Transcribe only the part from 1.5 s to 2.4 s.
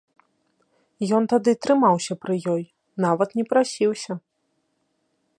трымаўся пры